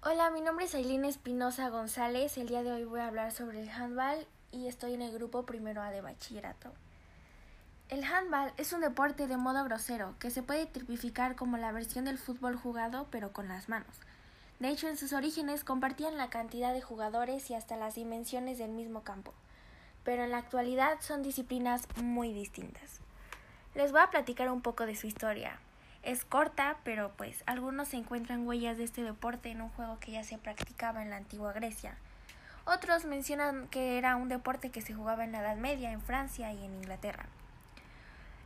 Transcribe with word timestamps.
Hola, 0.00 0.30
mi 0.30 0.40
nombre 0.40 0.64
es 0.64 0.76
Aileen 0.76 1.04
Espinosa 1.04 1.70
González. 1.70 2.38
El 2.38 2.46
día 2.46 2.62
de 2.62 2.70
hoy 2.70 2.84
voy 2.84 3.00
a 3.00 3.08
hablar 3.08 3.32
sobre 3.32 3.60
el 3.60 3.68
handball 3.68 4.28
y 4.52 4.68
estoy 4.68 4.94
en 4.94 5.02
el 5.02 5.12
grupo 5.12 5.44
primero 5.44 5.82
A 5.82 5.90
de 5.90 6.00
bachillerato. 6.00 6.72
El 7.88 8.04
handball 8.04 8.52
es 8.58 8.72
un 8.72 8.80
deporte 8.80 9.26
de 9.26 9.36
modo 9.36 9.64
grosero 9.64 10.14
que 10.20 10.30
se 10.30 10.44
puede 10.44 10.66
tipificar 10.66 11.34
como 11.34 11.56
la 11.56 11.72
versión 11.72 12.04
del 12.04 12.16
fútbol 12.16 12.54
jugado 12.54 13.08
pero 13.10 13.32
con 13.32 13.48
las 13.48 13.68
manos. 13.68 13.96
De 14.60 14.68
hecho, 14.68 14.86
en 14.86 14.96
sus 14.96 15.12
orígenes 15.12 15.64
compartían 15.64 16.16
la 16.16 16.30
cantidad 16.30 16.72
de 16.72 16.80
jugadores 16.80 17.50
y 17.50 17.54
hasta 17.54 17.76
las 17.76 17.96
dimensiones 17.96 18.56
del 18.58 18.70
mismo 18.70 19.02
campo, 19.02 19.34
pero 20.04 20.22
en 20.22 20.30
la 20.30 20.38
actualidad 20.38 20.98
son 21.00 21.24
disciplinas 21.24 21.88
muy 22.00 22.32
distintas. 22.32 23.00
Les 23.74 23.90
voy 23.90 24.02
a 24.02 24.10
platicar 24.10 24.48
un 24.48 24.62
poco 24.62 24.86
de 24.86 24.94
su 24.94 25.08
historia. 25.08 25.58
Es 26.08 26.24
corta, 26.24 26.78
pero 26.84 27.12
pues 27.18 27.44
algunos 27.44 27.92
encuentran 27.92 28.46
huellas 28.46 28.78
de 28.78 28.84
este 28.84 29.02
deporte 29.02 29.50
en 29.50 29.60
un 29.60 29.68
juego 29.68 30.00
que 30.00 30.12
ya 30.12 30.24
se 30.24 30.38
practicaba 30.38 31.02
en 31.02 31.10
la 31.10 31.18
antigua 31.18 31.52
Grecia. 31.52 31.98
Otros 32.64 33.04
mencionan 33.04 33.68
que 33.68 33.98
era 33.98 34.16
un 34.16 34.30
deporte 34.30 34.70
que 34.70 34.80
se 34.80 34.94
jugaba 34.94 35.22
en 35.24 35.32
la 35.32 35.40
Edad 35.40 35.58
Media 35.58 35.92
en 35.92 36.00
Francia 36.00 36.50
y 36.50 36.64
en 36.64 36.76
Inglaterra. 36.76 37.26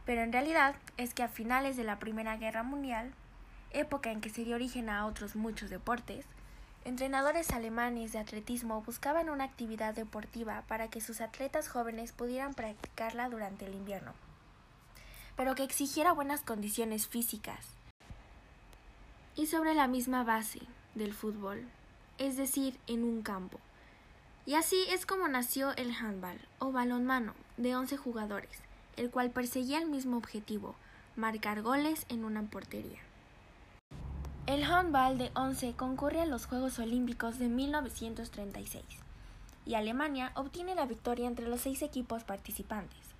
Pero 0.04 0.22
en 0.22 0.32
realidad 0.32 0.74
es 0.96 1.14
que 1.14 1.22
a 1.22 1.28
finales 1.28 1.76
de 1.76 1.84
la 1.84 2.00
Primera 2.00 2.36
Guerra 2.36 2.64
Mundial, 2.64 3.12
época 3.70 4.10
en 4.10 4.20
que 4.20 4.30
se 4.30 4.42
dio 4.42 4.56
origen 4.56 4.88
a 4.88 5.06
otros 5.06 5.36
muchos 5.36 5.70
deportes, 5.70 6.26
entrenadores 6.84 7.52
alemanes 7.52 8.10
de 8.10 8.18
atletismo 8.18 8.82
buscaban 8.82 9.30
una 9.30 9.44
actividad 9.44 9.94
deportiva 9.94 10.64
para 10.66 10.88
que 10.88 11.00
sus 11.00 11.20
atletas 11.20 11.68
jóvenes 11.68 12.10
pudieran 12.10 12.54
practicarla 12.54 13.28
durante 13.28 13.66
el 13.66 13.74
invierno, 13.76 14.14
pero 15.36 15.54
que 15.54 15.64
exigiera 15.64 16.12
buenas 16.12 16.42
condiciones 16.42 17.06
físicas. 17.06 17.66
Y 19.36 19.46
sobre 19.46 19.74
la 19.74 19.88
misma 19.88 20.24
base 20.24 20.60
del 20.94 21.14
fútbol, 21.14 21.66
es 22.18 22.36
decir, 22.36 22.78
en 22.86 23.04
un 23.04 23.22
campo. 23.22 23.58
Y 24.44 24.54
así 24.54 24.76
es 24.90 25.06
como 25.06 25.28
nació 25.28 25.74
el 25.76 25.92
handball 25.94 26.38
o 26.58 26.72
balonmano 26.72 27.34
de 27.56 27.76
11 27.76 27.96
jugadores, 27.96 28.58
el 28.96 29.10
cual 29.10 29.30
perseguía 29.30 29.78
el 29.78 29.86
mismo 29.86 30.16
objetivo, 30.16 30.74
marcar 31.16 31.62
goles 31.62 32.06
en 32.08 32.24
una 32.24 32.42
portería. 32.42 33.00
El 34.46 34.64
handball 34.64 35.18
de 35.18 35.30
11 35.34 35.74
concurre 35.74 36.20
a 36.20 36.26
los 36.26 36.46
Juegos 36.46 36.78
Olímpicos 36.80 37.38
de 37.38 37.48
1936 37.48 38.84
y 39.64 39.74
Alemania 39.74 40.32
obtiene 40.34 40.74
la 40.74 40.86
victoria 40.86 41.28
entre 41.28 41.46
los 41.46 41.60
seis 41.60 41.82
equipos 41.82 42.24
participantes. 42.24 43.11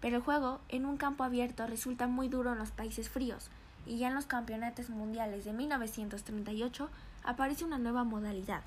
Pero 0.00 0.16
el 0.16 0.22
juego 0.22 0.60
en 0.68 0.86
un 0.86 0.96
campo 0.96 1.24
abierto 1.24 1.66
resulta 1.66 2.06
muy 2.06 2.28
duro 2.28 2.52
en 2.52 2.58
los 2.58 2.70
países 2.70 3.08
fríos 3.08 3.50
y 3.86 3.98
ya 3.98 4.08
en 4.08 4.14
los 4.14 4.26
campeonatos 4.26 4.90
mundiales 4.90 5.44
de 5.44 5.52
1938 5.52 6.88
aparece 7.24 7.64
una 7.64 7.78
nueva 7.78 8.04
modalidad, 8.04 8.62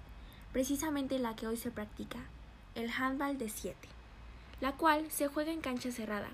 precisamente 0.52 1.20
la 1.20 1.36
que 1.36 1.48
hoy 1.48 1.58
se 1.58 1.72
practica, 1.72 2.20
el 2.76 2.90
handball 2.92 3.38
de 3.38 3.50
7 3.50 3.78
la 4.62 4.74
cual 4.74 5.10
se 5.12 5.28
juega 5.28 5.52
en 5.52 5.60
cancha 5.60 5.92
cerrada. 5.92 6.30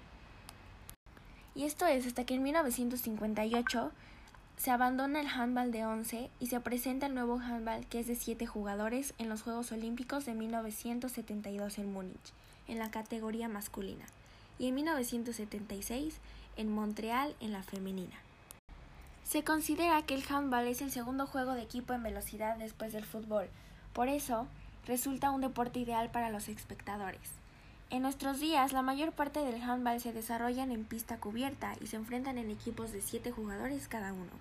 Y 1.55 1.63
esto 1.63 1.87
es 1.87 2.05
hasta 2.05 2.25
que 2.25 2.35
en 2.35 2.43
1958 2.43 3.91
se 4.57 4.71
abandona 4.71 5.21
el 5.21 5.27
handball 5.27 5.71
de 5.71 5.85
11 5.85 6.29
y 6.39 6.47
se 6.47 6.59
presenta 6.59 7.07
el 7.07 7.15
nuevo 7.15 7.39
handball 7.39 7.87
que 7.87 7.99
es 7.99 8.07
de 8.07 8.15
7 8.15 8.45
jugadores 8.45 9.13
en 9.17 9.29
los 9.29 9.41
Juegos 9.41 9.71
Olímpicos 9.71 10.25
de 10.25 10.33
1972 10.33 11.79
en 11.79 11.91
Múnich, 11.91 12.33
en 12.67 12.79
la 12.79 12.91
categoría 12.91 13.47
masculina, 13.47 14.05
y 14.59 14.67
en 14.67 14.75
1976 14.75 16.15
en 16.55 16.73
Montreal 16.73 17.35
en 17.39 17.51
la 17.51 17.63
femenina. 17.63 18.15
Se 19.23 19.43
considera 19.43 20.01
que 20.03 20.15
el 20.15 20.23
handball 20.29 20.67
es 20.67 20.81
el 20.81 20.91
segundo 20.91 21.27
juego 21.27 21.53
de 21.53 21.61
equipo 21.61 21.93
en 21.93 22.03
velocidad 22.03 22.57
después 22.57 22.93
del 22.93 23.05
fútbol, 23.05 23.49
por 23.93 24.07
eso 24.07 24.47
resulta 24.85 25.31
un 25.31 25.41
deporte 25.41 25.79
ideal 25.79 26.09
para 26.09 26.29
los 26.29 26.47
espectadores. 26.47 27.19
En 27.89 28.01
nuestros 28.01 28.39
días, 28.39 28.73
la 28.73 28.81
mayor 28.81 29.13
parte 29.13 29.39
del 29.39 29.61
handball 29.61 30.01
se 30.01 30.11
desarrollan 30.11 30.71
en 30.71 30.83
pista 30.83 31.17
cubierta 31.17 31.75
y 31.81 31.87
se 31.87 31.95
enfrentan 31.95 32.37
en 32.37 32.51
equipos 32.51 32.91
de 32.91 33.01
7 33.01 33.31
jugadores 33.31 33.87
cada 33.87 34.11
uno. 34.11 34.31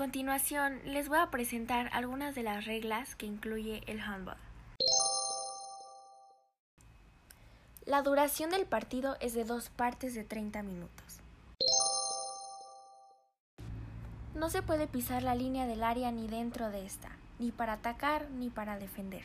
Continuación, 0.00 0.80
les 0.86 1.10
voy 1.10 1.18
a 1.18 1.30
presentar 1.30 1.90
algunas 1.92 2.34
de 2.34 2.42
las 2.42 2.64
reglas 2.64 3.14
que 3.16 3.26
incluye 3.26 3.82
el 3.86 4.00
handball. 4.00 4.38
La 7.84 8.00
duración 8.00 8.48
del 8.48 8.64
partido 8.64 9.18
es 9.20 9.34
de 9.34 9.44
dos 9.44 9.68
partes 9.68 10.14
de 10.14 10.24
30 10.24 10.62
minutos. 10.62 11.20
No 14.34 14.48
se 14.48 14.62
puede 14.62 14.86
pisar 14.86 15.22
la 15.22 15.34
línea 15.34 15.66
del 15.66 15.82
área 15.82 16.10
ni 16.10 16.28
dentro 16.28 16.70
de 16.70 16.86
esta 16.86 17.10
ni 17.38 17.52
para 17.52 17.74
atacar 17.74 18.30
ni 18.30 18.48
para 18.48 18.78
defender. 18.78 19.24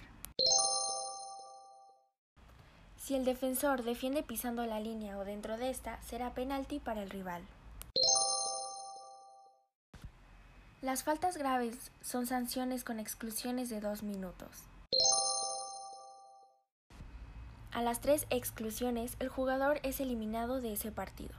Si 2.97 3.15
el 3.15 3.23
defensor 3.23 3.83
defiende 3.83 4.23
pisando 4.23 4.65
la 4.65 4.81
línea 4.81 5.17
o 5.17 5.23
dentro 5.23 5.55
de 5.55 5.69
esta, 5.69 6.01
será 6.01 6.31
penalti 6.31 6.79
para 6.79 7.01
el 7.01 7.09
rival. 7.09 7.43
Las 10.81 11.03
faltas 11.03 11.37
graves 11.37 11.91
son 12.01 12.27
sanciones 12.27 12.83
con 12.83 12.99
exclusiones 12.99 13.69
de 13.69 13.79
dos 13.79 14.03
minutos. 14.03 14.49
A 17.71 17.81
las 17.81 18.01
tres 18.01 18.27
exclusiones, 18.29 19.15
el 19.19 19.29
jugador 19.29 19.79
es 19.83 19.99
eliminado 19.99 20.61
de 20.61 20.73
ese 20.73 20.91
partido. 20.91 21.33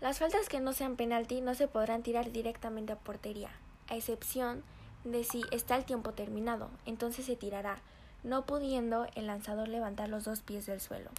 Las 0.00 0.18
faltas 0.18 0.48
que 0.48 0.60
no 0.60 0.72
sean 0.72 0.96
penalti 0.96 1.40
no 1.40 1.54
se 1.54 1.68
podrán 1.68 2.02
tirar 2.02 2.32
directamente 2.32 2.92
a 2.92 2.96
portería, 2.96 3.50
a 3.88 3.96
excepción 3.96 4.62
de 5.04 5.24
si 5.24 5.42
está 5.52 5.76
el 5.76 5.84
tiempo 5.84 6.12
terminado, 6.12 6.68
entonces 6.84 7.26
se 7.26 7.36
tirará, 7.36 7.78
no 8.22 8.44
pudiendo 8.44 9.06
el 9.14 9.26
lanzador 9.26 9.68
levantar 9.68 10.08
los 10.08 10.24
dos 10.24 10.40
pies 10.40 10.66
del 10.66 10.80
suelo. 10.80 11.10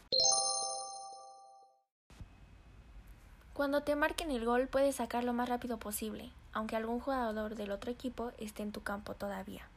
Cuando 3.55 3.83
te 3.83 3.95
marquen 3.95 4.31
el 4.31 4.43
gol 4.43 4.67
puedes 4.67 4.97
sacar 4.97 5.23
lo 5.23 5.31
más 5.31 5.47
rápido 5.47 5.77
posible, 5.77 6.29
aunque 6.51 6.75
algún 6.75 6.99
jugador 6.99 7.55
del 7.55 7.71
otro 7.71 7.89
equipo 7.89 8.33
esté 8.37 8.63
en 8.63 8.73
tu 8.73 8.83
campo 8.83 9.13
todavía. 9.13 9.69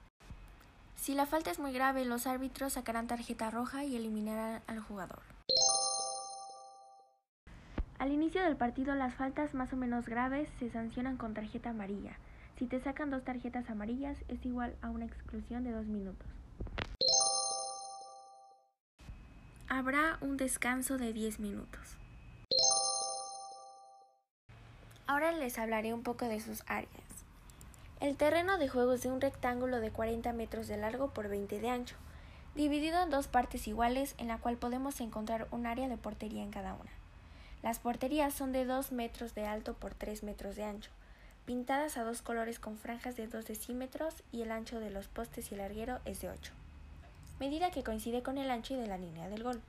Si 0.97 1.15
la 1.15 1.27
falta 1.27 1.53
es 1.53 1.61
muy 1.61 1.73
grave, 1.73 2.05
los 2.05 2.27
árbitros 2.27 2.73
sacarán 2.73 3.07
tarjeta 3.07 3.51
roja 3.51 3.85
y 3.85 3.95
eliminarán 3.95 4.63
al 4.67 4.81
jugador. 4.81 5.21
Al 8.01 8.11
inicio 8.11 8.43
del 8.43 8.57
partido 8.57 8.97
las 8.97 9.15
faltas 9.15 9.55
más 9.55 9.73
o 9.73 9.77
menos 9.77 10.07
graves 10.07 10.49
se 10.59 10.71
sancionan 10.71 11.17
con 11.17 11.35
tarjeta 11.35 11.71
amarilla. 11.71 12.19
Si 12.59 12.67
te 12.67 12.81
sacan 12.81 13.11
dos 13.11 13.23
tarjetas 13.23 13.71
amarillas 13.71 14.19
es 14.27 14.45
igual 14.45 14.75
a 14.83 14.91
una 14.91 15.05
exclusión 15.05 15.63
de 15.63 15.71
dos 15.71 15.87
minutos. 15.87 16.27
Habrá 19.69 20.19
un 20.21 20.37
descanso 20.37 20.99
de 20.99 21.13
10 21.13 21.39
minutos. 21.39 21.98
Ahora 25.09 25.33
les 25.33 25.59
hablaré 25.59 25.95
un 25.95 26.03
poco 26.03 26.27
de 26.27 26.39
sus 26.39 26.63
áreas. 26.67 26.91
El 27.99 28.19
terreno 28.19 28.59
de 28.59 28.69
juego 28.69 28.93
es 28.93 29.03
de 29.03 29.11
un 29.11 29.23
rectángulo 29.23 29.81
de 29.81 29.91
40 29.91 30.35
metros 30.35 30.69
de 30.69 30.77
largo 30.77 31.15
por 31.15 31.29
20 31.31 31.61
de 31.61 31.71
ancho, 31.71 31.97
dividido 32.55 33.03
en 33.03 33.09
dos 33.09 33.27
partes 33.27 33.67
iguales 33.69 34.15
en 34.19 34.29
la 34.29 34.37
cual 34.37 34.59
podemos 34.59 35.01
encontrar 35.01 35.49
un 35.51 35.65
área 35.65 35.89
de 35.89 35.97
portería 35.97 36.43
en 36.43 36.51
cada 36.51 36.75
una. 36.75 36.91
Las 37.63 37.79
porterías 37.79 38.35
son 38.35 38.53
de 38.53 38.67
2 38.67 38.93
metros 38.93 39.35
de 39.35 39.47
alto 39.47 39.73
por 39.73 39.95
3 39.95 40.25
metros 40.25 40.57
de 40.57 40.65
ancho, 40.65 40.91
pintadas 41.47 41.97
a 41.97 42.05
dos 42.05 42.21
colores 42.21 42.59
con 42.59 42.77
franjas 42.77 43.17
de 43.17 43.29
2 43.29 43.47
decímetros 43.47 44.23
y 44.31 44.43
el 44.43 44.53
ancho 44.53 44.79
de 44.79 44.91
los 44.91 45.09
postes 45.09 45.51
y 45.51 45.55
el 45.55 45.63
larguero 45.63 46.01
es 46.05 46.21
de 46.21 46.29
8, 46.29 46.53
medida 47.41 47.71
que 47.71 47.83
coincide 47.83 48.23
con 48.23 48.37
el 48.37 48.51
ancho 48.51 48.75
y 48.75 48.77
de 48.77 48.87
la 48.87 48.99
línea 48.99 49.31
del 49.31 49.43
gol. 49.43 49.63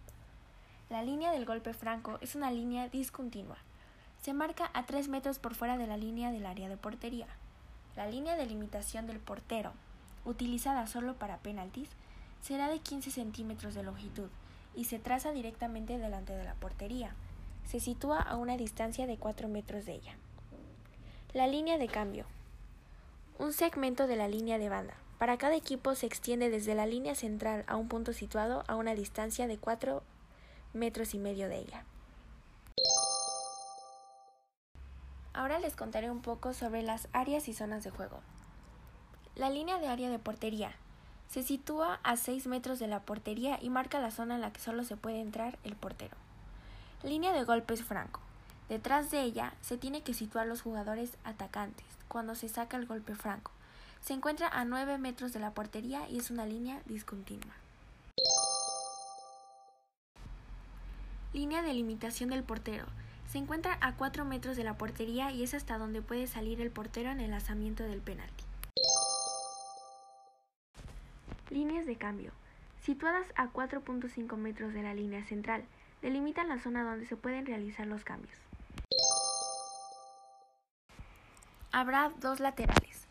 La 0.89 1.01
línea 1.01 1.31
del 1.31 1.45
golpe 1.45 1.73
franco 1.73 2.17
es 2.19 2.35
una 2.35 2.51
línea 2.51 2.89
discontinua. 2.89 3.57
Se 4.21 4.33
marca 4.33 4.69
a 4.73 4.85
3 4.85 5.07
metros 5.07 5.39
por 5.39 5.55
fuera 5.55 5.77
de 5.77 5.87
la 5.87 5.97
línea 5.97 6.31
del 6.31 6.45
área 6.45 6.69
de 6.69 6.77
portería. 6.77 7.27
La 7.95 8.07
línea 8.07 8.35
de 8.35 8.45
limitación 8.45 9.07
del 9.07 9.19
portero, 9.19 9.73
utilizada 10.25 10.87
solo 10.87 11.15
para 11.15 11.37
penaltis, 11.37 11.89
será 12.41 12.69
de 12.69 12.79
15 12.79 13.11
centímetros 13.11 13.73
de 13.73 13.83
longitud 13.83 14.29
y 14.75 14.85
se 14.85 14.99
traza 14.99 15.31
directamente 15.31 15.97
delante 15.97 16.33
de 16.33 16.43
la 16.43 16.53
portería 16.55 17.13
se 17.69 17.79
sitúa 17.79 18.17
a 18.19 18.35
una 18.35 18.57
distancia 18.57 19.05
de 19.05 19.17
4 19.17 19.47
metros 19.47 19.85
de 19.85 19.93
ella. 19.93 20.15
La 21.33 21.45
línea 21.45 21.77
de 21.77 21.87
cambio. 21.87 22.25
Un 23.37 23.53
segmento 23.53 24.07
de 24.07 24.15
la 24.15 24.27
línea 24.27 24.57
de 24.57 24.69
banda. 24.69 24.95
Para 25.19 25.37
cada 25.37 25.55
equipo 25.55 25.93
se 25.93 26.07
extiende 26.07 26.49
desde 26.49 26.73
la 26.73 26.87
línea 26.87 27.13
central 27.13 27.65
a 27.67 27.75
un 27.75 27.87
punto 27.87 28.11
situado 28.11 28.63
a 28.67 28.75
una 28.75 28.95
distancia 28.95 29.45
de 29.45 29.59
4 29.59 30.01
metros 30.73 31.13
y 31.13 31.19
medio 31.19 31.47
de 31.47 31.59
ella. 31.59 31.83
Ahora 35.39 35.57
les 35.57 35.73
contaré 35.73 36.11
un 36.11 36.19
poco 36.19 36.53
sobre 36.53 36.83
las 36.83 37.07
áreas 37.13 37.47
y 37.47 37.53
zonas 37.53 37.85
de 37.85 37.91
juego. 37.91 38.19
La 39.37 39.49
línea 39.49 39.79
de 39.79 39.87
área 39.87 40.09
de 40.09 40.19
portería 40.19 40.73
se 41.29 41.43
sitúa 41.43 42.01
a 42.03 42.17
6 42.17 42.47
metros 42.47 42.77
de 42.77 42.87
la 42.87 42.99
portería 42.99 43.57
y 43.61 43.69
marca 43.69 44.01
la 44.01 44.11
zona 44.11 44.35
en 44.35 44.41
la 44.41 44.51
que 44.51 44.59
solo 44.59 44.83
se 44.83 44.97
puede 44.97 45.21
entrar 45.21 45.57
el 45.63 45.77
portero. 45.77 46.17
Línea 47.03 47.31
de 47.31 47.45
golpes 47.45 47.81
franco. 47.81 48.19
Detrás 48.67 49.11
de 49.11 49.21
ella 49.21 49.53
se 49.61 49.77
tiene 49.77 50.01
que 50.01 50.13
situar 50.13 50.45
los 50.45 50.61
jugadores 50.61 51.13
atacantes 51.23 51.87
cuando 52.09 52.35
se 52.35 52.49
saca 52.49 52.75
el 52.75 52.85
golpe 52.85 53.15
franco. 53.15 53.53
Se 54.01 54.11
encuentra 54.11 54.49
a 54.49 54.65
9 54.65 54.97
metros 54.97 55.31
de 55.31 55.39
la 55.39 55.51
portería 55.51 56.09
y 56.09 56.17
es 56.17 56.31
una 56.31 56.45
línea 56.45 56.81
discontinua. 56.85 57.53
Línea 61.31 61.61
de 61.61 61.73
limitación 61.73 62.29
del 62.29 62.43
portero. 62.43 62.87
Se 63.29 63.37
encuentra 63.37 63.77
a 63.79 63.93
4 63.93 64.25
metros 64.25 64.57
de 64.57 64.63
la 64.63 64.75
portería 64.75 65.31
y 65.31 65.43
es 65.43 65.53
hasta 65.53 65.77
donde 65.77 66.01
puede 66.01 66.25
salir 66.25 66.61
el 66.61 66.71
portero 66.71 67.11
en 67.11 67.19
el 67.19 67.29
lanzamiento 67.29 67.83
del 67.83 68.01
penalti. 68.01 68.43
Líneas 71.51 71.85
de 71.85 71.95
cambio. 71.95 72.31
Situadas 72.81 73.27
a 73.35 73.49
4.5 73.49 74.35
metros 74.35 74.73
de 74.73 74.81
la 74.81 74.95
línea 74.95 75.23
central, 75.25 75.63
delimitan 76.01 76.49
la 76.49 76.57
zona 76.57 76.83
donde 76.83 77.05
se 77.05 77.17
pueden 77.17 77.45
realizar 77.45 77.85
los 77.85 78.03
cambios. 78.03 78.35
Habrá 81.71 82.11
dos 82.19 82.39
laterales, 82.39 83.05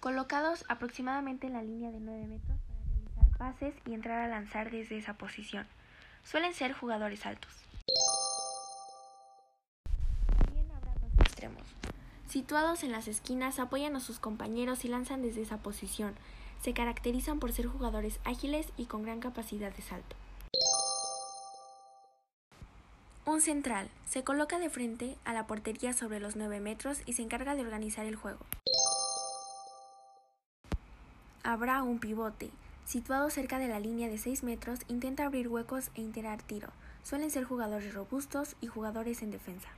colocados 0.00 0.66
aproximadamente 0.68 1.46
en 1.46 1.54
la 1.54 1.62
línea 1.62 1.90
de 1.90 2.00
9 2.00 2.26
metros 2.26 2.58
para 2.60 2.78
realizar 2.90 3.38
pases 3.38 3.74
y 3.86 3.94
entrar 3.94 4.18
a 4.18 4.28
lanzar 4.28 4.70
desde 4.70 4.98
esa 4.98 5.14
posición. 5.14 5.66
Suelen 6.24 6.52
ser 6.52 6.74
jugadores 6.74 7.24
altos. 7.24 7.71
Situados 12.32 12.82
en 12.82 12.92
las 12.92 13.08
esquinas, 13.08 13.58
apoyan 13.58 13.94
a 13.94 14.00
sus 14.00 14.18
compañeros 14.18 14.86
y 14.86 14.88
lanzan 14.88 15.20
desde 15.20 15.42
esa 15.42 15.58
posición. 15.58 16.14
Se 16.62 16.72
caracterizan 16.72 17.38
por 17.38 17.52
ser 17.52 17.66
jugadores 17.66 18.20
ágiles 18.24 18.68
y 18.78 18.86
con 18.86 19.02
gran 19.02 19.20
capacidad 19.20 19.70
de 19.70 19.82
salto. 19.82 20.16
Un 23.26 23.42
central 23.42 23.90
se 24.08 24.24
coloca 24.24 24.58
de 24.58 24.70
frente 24.70 25.18
a 25.26 25.34
la 25.34 25.46
portería 25.46 25.92
sobre 25.92 26.20
los 26.20 26.34
9 26.34 26.58
metros 26.60 27.02
y 27.04 27.12
se 27.12 27.20
encarga 27.20 27.54
de 27.54 27.60
organizar 27.60 28.06
el 28.06 28.16
juego. 28.16 28.40
Habrá 31.42 31.82
un 31.82 31.98
pivote. 31.98 32.48
Situado 32.86 33.28
cerca 33.28 33.58
de 33.58 33.68
la 33.68 33.78
línea 33.78 34.08
de 34.08 34.16
6 34.16 34.42
metros, 34.42 34.78
intenta 34.88 35.26
abrir 35.26 35.48
huecos 35.48 35.90
e 35.96 36.00
integrar 36.00 36.40
tiro. 36.40 36.70
Suelen 37.02 37.30
ser 37.30 37.44
jugadores 37.44 37.92
robustos 37.92 38.56
y 38.62 38.68
jugadores 38.68 39.20
en 39.20 39.32
defensa. 39.32 39.68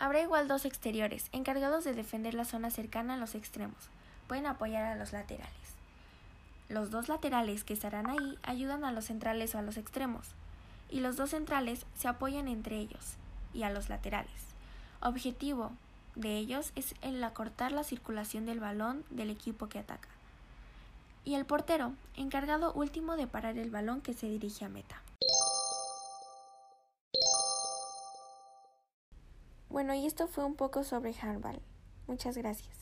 Habrá 0.00 0.20
igual 0.20 0.46
dos 0.46 0.64
exteriores, 0.64 1.28
encargados 1.32 1.82
de 1.84 1.92
defender 1.92 2.34
la 2.34 2.44
zona 2.44 2.70
cercana 2.70 3.14
a 3.14 3.16
los 3.16 3.34
extremos. 3.34 3.88
Pueden 4.28 4.46
apoyar 4.46 4.84
a 4.84 4.94
los 4.94 5.12
laterales. 5.12 5.52
Los 6.68 6.90
dos 6.90 7.08
laterales 7.08 7.64
que 7.64 7.72
estarán 7.72 8.08
ahí 8.08 8.38
ayudan 8.42 8.84
a 8.84 8.92
los 8.92 9.06
centrales 9.06 9.54
o 9.54 9.58
a 9.58 9.62
los 9.62 9.76
extremos, 9.76 10.28
y 10.90 11.00
los 11.00 11.16
dos 11.16 11.30
centrales 11.30 11.84
se 11.96 12.08
apoyan 12.08 12.46
entre 12.46 12.78
ellos 12.78 13.14
y 13.52 13.64
a 13.64 13.70
los 13.70 13.88
laterales. 13.88 14.30
Objetivo 15.00 15.72
de 16.14 16.36
ellos 16.36 16.72
es 16.76 16.94
el 17.02 17.22
acortar 17.24 17.72
la 17.72 17.84
circulación 17.84 18.46
del 18.46 18.60
balón 18.60 19.04
del 19.10 19.30
equipo 19.30 19.68
que 19.68 19.78
ataca. 19.78 20.08
Y 21.24 21.34
el 21.34 21.44
portero, 21.44 21.92
encargado 22.16 22.72
último 22.72 23.16
de 23.16 23.26
parar 23.26 23.58
el 23.58 23.70
balón 23.70 24.00
que 24.00 24.14
se 24.14 24.28
dirige 24.28 24.64
a 24.64 24.68
meta. 24.68 25.02
Bueno, 29.68 29.94
y 29.94 30.06
esto 30.06 30.26
fue 30.28 30.44
un 30.44 30.54
poco 30.54 30.84
sobre 30.84 31.14
handball. 31.20 31.60
Muchas 32.06 32.36
gracias. 32.36 32.78